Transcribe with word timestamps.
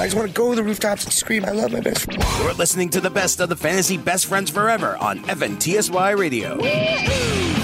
I 0.00 0.06
just 0.06 0.16
want 0.16 0.28
to 0.28 0.34
go 0.34 0.48
to 0.48 0.56
the 0.56 0.62
rooftops 0.62 1.04
and 1.04 1.12
scream, 1.12 1.44
I 1.44 1.50
love 1.50 1.72
my 1.72 1.80
best 1.80 2.06
friend. 2.06 2.24
You're 2.38 2.54
listening 2.54 2.88
to 2.90 3.02
the 3.02 3.10
best 3.10 3.38
of 3.38 3.50
the 3.50 3.56
fantasy 3.56 3.98
best 3.98 4.24
friends 4.24 4.48
forever 4.48 4.96
on 4.96 5.18
FNTSY 5.24 6.18
Radio. 6.18 7.59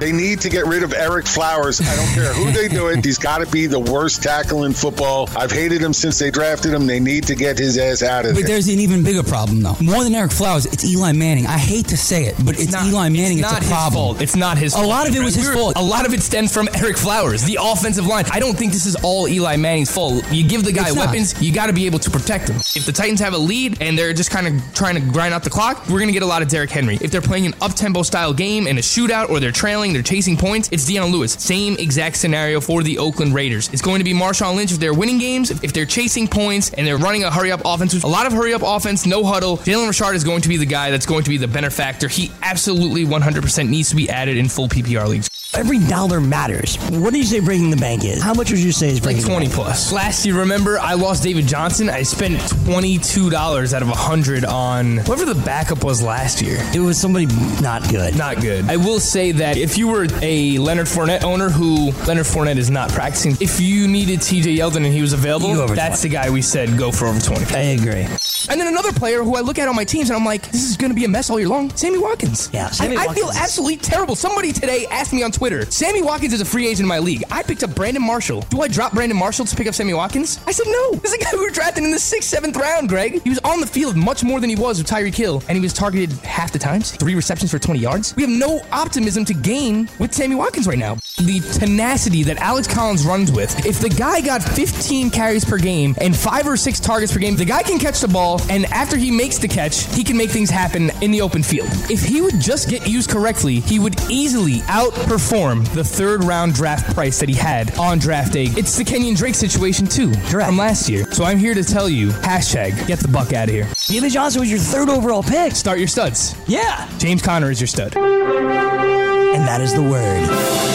They 0.00 0.12
need 0.12 0.40
to 0.40 0.48
get 0.48 0.64
rid 0.66 0.82
of 0.82 0.90
Ereck 0.92 1.28
Flowers. 1.28 1.80
I 1.80 1.94
don't 1.94 2.06
care 2.14 2.32
who 2.32 2.50
they 2.52 2.68
do 2.68 2.88
it. 2.88 3.04
He's 3.04 3.18
got 3.18 3.38
to 3.44 3.46
be 3.50 3.66
the 3.66 3.78
worst 3.78 4.22
tackle 4.22 4.64
in 4.64 4.72
football. 4.72 5.28
I've 5.36 5.50
hated 5.52 5.80
him 5.82 5.92
since 5.92 6.18
they 6.18 6.30
drafted 6.30 6.72
him. 6.72 6.86
They 6.86 6.98
need 7.00 7.24
to 7.24 7.34
get 7.34 7.58
his 7.58 7.76
ass 7.76 8.02
out 8.02 8.24
of 8.24 8.30
But 8.30 8.34
there. 8.36 8.42
But 8.44 8.48
there's 8.48 8.68
an 8.68 8.80
even 8.80 9.04
bigger 9.04 9.22
problem, 9.22 9.60
though. 9.62 9.76
More 9.82 10.02
than 10.02 10.14
Ereck 10.14 10.32
Flowers, 10.32 10.64
it's 10.66 10.84
Eli 10.84 11.12
Manning. 11.12 11.46
I 11.46 11.58
hate 11.58 11.88
to 11.88 11.96
say 11.98 12.24
it, 12.24 12.34
but 12.44 12.58
it's, 12.58 12.72
not- 12.72 12.86
Eli 12.86 13.10
Manning. 13.10 13.38
It's, 13.40 13.42
not 13.42 13.58
a 13.58 13.60
his 13.60 13.68
problem. 13.68 13.92
fault. 13.92 14.20
It's 14.22 14.36
not 14.36 14.56
his 14.58 14.72
fault. 14.72 14.84
A 14.86 14.88
fault. 14.88 14.98
lot 14.98 15.08
of 15.08 15.14
it 15.14 15.22
was 15.22 15.34
his 15.34 15.44
We 15.44 15.50
were- 15.50 15.56
fault. 15.60 15.72
A 15.76 15.82
lot 15.82 16.06
of 16.06 16.14
it 16.14 16.22
stems 16.22 16.52
from 16.52 16.66
Ereck 16.68 16.96
Flowers, 16.98 17.42
the 17.44 17.58
offensive 17.60 18.06
line. 18.06 18.24
I 18.32 18.40
don't 18.40 18.56
think 18.56 18.72
this 18.72 18.86
is 18.86 18.96
all 19.02 19.28
Eli 19.28 19.56
Manning's 19.56 19.90
fault. 19.90 20.24
You 20.32 20.48
give 20.48 20.64
the 20.64 20.72
guy 20.72 20.86
It's 20.86 20.94
not. 20.96 21.08
weapons, 21.08 21.40
you 21.42 21.52
got 21.52 21.66
to 21.66 21.72
be 21.74 21.84
able 21.86 21.98
to 21.98 22.10
protect 22.10 22.48
him. 22.48 22.56
If 22.74 22.86
the 22.86 22.92
Titans 22.92 23.20
have 23.20 23.34
a 23.34 23.38
lead 23.38 23.82
and 23.82 23.98
they're 23.98 24.14
just 24.14 24.30
kind 24.30 24.46
of 24.46 24.74
trying 24.74 24.94
to 24.94 25.00
grind 25.12 25.34
out 25.34 25.44
the 25.44 25.50
clock, 25.50 25.86
we're 25.88 25.98
going 25.98 26.08
to 26.08 26.12
get 26.14 26.22
a 26.22 26.26
lot 26.26 26.40
of 26.40 26.48
Derrick 26.48 26.70
Henry. 26.70 26.96
If 27.02 27.10
they're 27.10 27.20
playing 27.20 27.44
an 27.46 27.54
up-tempo 27.60 28.02
style 28.02 28.32
game 28.32 28.66
and 28.66 28.78
a 28.78 28.82
shootout 28.82 29.28
or 29.28 29.40
they're 29.40 29.52
trailing, 29.52 29.89
they're 29.92 30.02
chasing 30.02 30.36
points, 30.36 30.68
it's 30.72 30.84
Dion 30.84 31.10
Lewis. 31.10 31.32
Same 31.34 31.76
exact 31.78 32.16
scenario 32.16 32.60
for 32.60 32.82
the 32.82 32.98
Oakland 32.98 33.34
Raiders. 33.34 33.68
It's 33.72 33.82
going 33.82 33.98
to 34.00 34.04
be 34.04 34.12
Marshawn 34.12 34.56
Lynch 34.56 34.72
if 34.72 34.78
they're 34.78 34.94
winning 34.94 35.18
games, 35.18 35.50
if 35.50 35.72
they're 35.72 35.86
chasing 35.86 36.28
points 36.28 36.70
and 36.74 36.86
they're 36.86 36.98
running 36.98 37.24
a 37.24 37.30
hurry 37.30 37.52
up 37.52 37.62
offense. 37.64 38.02
A 38.02 38.06
lot 38.06 38.26
of 38.26 38.32
hurry 38.32 38.52
up 38.52 38.62
offense, 38.64 39.06
no 39.06 39.24
huddle. 39.24 39.58
Jalen 39.58 39.88
Richard 39.88 40.14
is 40.14 40.24
going 40.24 40.42
to 40.42 40.48
be 40.48 40.56
the 40.56 40.66
guy 40.66 40.90
that's 40.90 41.06
going 41.06 41.24
to 41.24 41.30
be 41.30 41.36
the 41.36 41.48
benefactor. 41.48 42.08
He 42.08 42.30
absolutely 42.42 43.04
100% 43.04 43.68
needs 43.68 43.90
to 43.90 43.96
be 43.96 44.10
added 44.10 44.36
in 44.36 44.48
full 44.48 44.68
PPR 44.68 45.08
leagues. 45.08 45.29
Every 45.54 45.80
dollar 45.80 46.20
matters. 46.20 46.76
What 46.90 47.12
do 47.12 47.18
you 47.18 47.24
say 47.24 47.40
breaking 47.40 47.70
the 47.70 47.76
bank 47.76 48.04
is? 48.04 48.22
How 48.22 48.32
much 48.34 48.50
would 48.50 48.60
you 48.60 48.70
say 48.70 48.88
is 48.88 49.00
breaking 49.00 49.22
Like 49.22 49.26
the 49.26 49.32
20 49.32 49.46
bank? 49.46 49.54
plus. 49.56 49.92
Last 49.92 50.24
year, 50.24 50.36
remember, 50.38 50.78
I 50.78 50.94
lost 50.94 51.24
David 51.24 51.46
Johnson. 51.48 51.90
I 51.90 52.02
spent 52.04 52.38
$22 52.38 53.74
out 53.74 53.82
of 53.82 53.88
a 53.88 53.90
100 53.90 54.44
on 54.44 54.98
whoever 54.98 55.24
the 55.24 55.34
backup 55.42 55.82
was 55.82 56.02
last 56.02 56.40
year. 56.40 56.58
It 56.72 56.78
was 56.78 56.98
somebody 57.00 57.26
not 57.60 57.88
good. 57.90 58.16
Not 58.16 58.40
good. 58.40 58.70
I 58.70 58.76
will 58.76 59.00
say 59.00 59.32
that 59.32 59.56
if 59.56 59.76
you 59.76 59.88
were 59.88 60.06
a 60.22 60.56
Leonard 60.58 60.86
Fournette 60.86 61.24
owner 61.24 61.48
who 61.50 61.90
Leonard 62.06 62.26
Fournette 62.26 62.56
is 62.56 62.70
not 62.70 62.90
practicing, 62.90 63.32
if 63.40 63.60
you 63.60 63.88
needed 63.88 64.20
TJ 64.20 64.56
Yeldon 64.56 64.76
and 64.84 64.86
he 64.94 65.00
was 65.02 65.12
available, 65.12 65.48
You 65.48 65.56
go 65.56 65.64
over 65.64 65.74
that's 65.74 66.02
the 66.02 66.08
guy 66.08 66.30
we 66.30 66.42
said 66.42 66.78
go 66.78 66.92
for 66.92 67.06
over 67.06 67.20
20. 67.20 67.54
I 67.56 67.58
agree. 67.60 68.06
And 68.48 68.58
then 68.58 68.68
another 68.68 68.92
player 68.92 69.22
who 69.24 69.34
I 69.36 69.40
look 69.40 69.58
at 69.58 69.66
on 69.68 69.74
my 69.76 69.84
teams 69.84 70.10
and 70.10 70.16
I'm 70.16 70.24
like, 70.24 70.48
this 70.52 70.70
is 70.70 70.76
going 70.76 70.90
to 70.90 70.94
be 70.94 71.04
a 71.04 71.08
mess 71.08 71.28
all 71.28 71.38
year 71.40 71.48
long. 71.48 71.70
Sammy 71.76 71.98
Watkins. 71.98 72.48
Yeah, 72.52 72.70
Sammy 72.70 72.96
I, 72.96 73.06
I 73.06 73.14
feel 73.14 73.30
absolutely 73.34 73.76
terrible. 73.78 74.14
Somebody 74.14 74.52
today 74.52 74.86
asked 74.90 75.12
me 75.12 75.22
on 75.22 75.30
Twitter, 75.32 75.39
Sammy 75.70 76.02
Watkins 76.02 76.34
is 76.34 76.42
a 76.42 76.44
free 76.44 76.66
agent 76.66 76.80
in 76.80 76.86
my 76.86 76.98
league. 76.98 77.24
I 77.30 77.42
picked 77.42 77.62
up 77.62 77.74
Brandon 77.74 78.02
Marshall. 78.02 78.42
Do 78.50 78.60
I 78.60 78.68
drop 78.68 78.92
Brandon 78.92 79.16
Marshall 79.16 79.46
to 79.46 79.56
pick 79.56 79.66
up 79.66 79.74
Sammy 79.74 79.94
Watkins? 79.94 80.38
I 80.46 80.52
said 80.52 80.66
no. 80.66 80.92
This 80.96 81.12
is 81.12 81.18
a 81.18 81.24
guy 81.24 81.30
we 81.32 81.40
were 81.40 81.50
drafting 81.50 81.84
in 81.84 81.90
the 81.92 81.98
sixth, 81.98 82.28
seventh 82.28 82.56
round, 82.58 82.90
Greg. 82.90 83.22
He 83.22 83.30
was 83.30 83.38
on 83.38 83.62
the 83.62 83.66
field 83.66 83.96
much 83.96 84.22
more 84.22 84.38
than 84.38 84.50
he 84.50 84.56
was 84.56 84.76
with 84.76 84.86
Tyreek 84.86 85.14
Hill, 85.14 85.42
and 85.48 85.56
he 85.56 85.62
was 85.62 85.72
targeted 85.72 86.12
half 86.18 86.52
the 86.52 86.58
times. 86.58 86.90
Three 86.92 87.14
receptions 87.14 87.50
for 87.50 87.58
20 87.58 87.80
yards. 87.80 88.14
We 88.16 88.22
have 88.22 88.30
no 88.30 88.60
optimism 88.70 89.24
to 89.24 89.32
gain 89.32 89.88
with 89.98 90.12
Sammy 90.12 90.34
Watkins 90.34 90.66
right 90.66 90.78
now. 90.78 90.98
The 91.20 91.40
tenacity 91.58 92.22
that 92.24 92.38
Alex 92.38 92.66
Collins 92.66 93.04
runs 93.04 93.30
with. 93.30 93.66
If 93.66 93.78
the 93.78 93.90
guy 93.90 94.22
got 94.22 94.42
15 94.42 95.10
carries 95.10 95.44
per 95.44 95.58
game 95.58 95.94
and 96.00 96.16
five 96.16 96.46
or 96.46 96.56
six 96.56 96.80
targets 96.80 97.12
per 97.12 97.18
game, 97.18 97.36
the 97.36 97.44
guy 97.44 97.62
can 97.62 97.78
catch 97.78 98.00
the 98.00 98.08
ball, 98.08 98.40
and 98.48 98.64
after 98.66 98.96
he 98.96 99.10
makes 99.10 99.36
the 99.36 99.46
catch, 99.46 99.84
he 99.94 100.02
can 100.02 100.16
make 100.16 100.30
things 100.30 100.48
happen 100.48 100.90
in 101.02 101.10
the 101.10 101.20
open 101.20 101.42
field. 101.42 101.68
If 101.90 102.02
he 102.02 102.22
would 102.22 102.40
just 102.40 102.70
get 102.70 102.88
used 102.88 103.10
correctly, 103.10 103.60
he 103.60 103.78
would 103.78 104.00
easily 104.10 104.60
outperform 104.60 105.70
the 105.74 105.84
third 105.84 106.24
round 106.24 106.54
draft 106.54 106.94
price 106.94 107.20
that 107.20 107.28
he 107.28 107.34
had 107.34 107.76
on 107.78 107.98
draft 107.98 108.32
day. 108.32 108.46
It's 108.56 108.76
the 108.76 108.84
Kenyan 108.84 109.16
Drake 109.16 109.34
situation 109.34 109.86
too 109.86 110.14
from 110.14 110.56
last 110.56 110.88
year. 110.88 111.04
So 111.12 111.24
I'm 111.24 111.38
here 111.38 111.52
to 111.54 111.62
tell 111.62 111.88
you, 111.88 112.08
hashtag 112.08 112.86
get 112.86 112.98
the 112.98 113.08
buck 113.08 113.34
out 113.34 113.48
of 113.48 113.54
here. 113.54 113.68
David 113.86 114.10
Johnson 114.12 114.40
was 114.40 114.50
your 114.50 114.58
third 114.58 114.88
overall 114.88 115.22
pick. 115.22 115.54
Start 115.54 115.78
your 115.78 115.88
studs. 115.88 116.34
Yeah. 116.46 116.88
James 116.98 117.20
Conner 117.20 117.50
is 117.50 117.60
your 117.60 117.68
stud. 117.68 117.94
And 117.96 119.46
that 119.46 119.60
is 119.60 119.74
the 119.74 119.82
word 119.82 120.69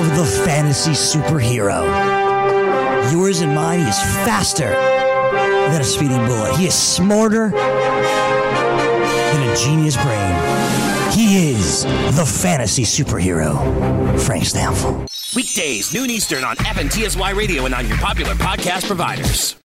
of 0.00 0.16
the 0.16 0.24
fantasy 0.24 0.92
superhero. 0.92 1.84
Yours 3.12 3.42
and 3.42 3.54
mine, 3.54 3.80
he 3.80 3.86
is 3.86 3.98
faster 4.24 4.70
than 4.70 5.80
a 5.80 5.84
speeding 5.84 6.24
bullet. 6.26 6.56
He 6.56 6.66
is 6.66 6.74
smarter 6.74 7.50
than 7.50 7.60
a 9.48 9.56
genius 9.56 9.96
brain. 9.96 10.34
He 11.12 11.50
is 11.50 11.84
the 12.16 12.24
fantasy 12.24 12.84
superhero, 12.84 13.58
Frank 14.20 14.44
Stampfl. 14.44 15.06
Weekdays, 15.36 15.92
noon 15.92 16.08
Eastern 16.08 16.44
on 16.44 16.56
FNTSY 16.56 17.34
Radio 17.34 17.66
and 17.66 17.74
on 17.74 17.86
your 17.86 17.98
popular 17.98 18.34
podcast 18.34 18.86
providers. 18.86 19.54